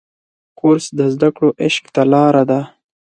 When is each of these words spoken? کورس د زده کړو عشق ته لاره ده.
کورس 0.59 0.85
د 0.97 0.99
زده 1.13 1.29
کړو 1.35 1.49
عشق 1.63 1.85
ته 1.93 2.01
لاره 2.13 2.43
ده. 2.49 2.61